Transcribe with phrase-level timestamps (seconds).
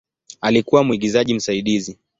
[0.41, 1.97] Alikuwa mwigizaji msaidizi.